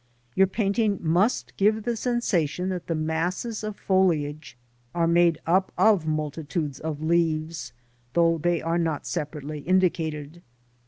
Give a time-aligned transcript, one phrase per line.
[0.35, 4.57] Yourpainting must give the sensation that the masses of foliage
[4.95, 7.71] are made up of multitudes of leaves,
[8.13, 10.41] though they are not separately indicated.